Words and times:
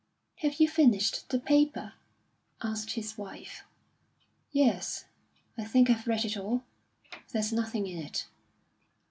"Have 0.37 0.55
you 0.59 0.67
finished 0.67 1.29
the 1.29 1.37
paper?" 1.39 1.93
asked 2.59 2.93
his 2.93 3.19
wife 3.19 3.63
"Yes, 4.51 5.05
I 5.59 5.63
think 5.63 5.91
I've 5.91 6.07
read 6.07 6.25
it 6.25 6.35
all. 6.37 6.63
There's 7.33 7.53
nothing 7.53 7.85
in 7.85 7.99
it." 7.99 8.25